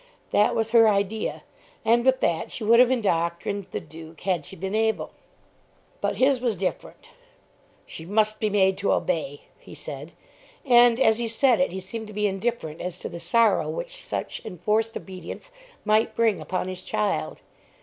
[0.31, 1.43] That was her idea,
[1.85, 5.11] and with that she would have indoctrined the Duke had she been able.
[6.01, 7.05] But his was different.
[7.85, 10.13] "She must be made to obey," he said.
[10.65, 13.95] And, as he said it, he seemed to be indifferent as to the sorrow which
[13.95, 15.51] such enforced obedience
[15.85, 17.43] might bring upon his child.